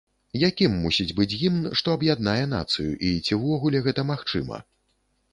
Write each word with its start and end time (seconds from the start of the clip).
Якім 0.49 0.71
мусіць 0.83 1.13
быць 1.17 1.37
гімн, 1.41 1.67
што 1.81 1.93
аб'яднае 1.97 2.45
нацыю, 2.53 2.85
і 3.09 3.11
ці 3.27 3.37
ўвогуле 3.41 3.83
гэта 3.89 4.07
магчыма? 4.13 4.57